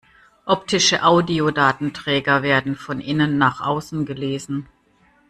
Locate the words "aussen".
3.61-4.03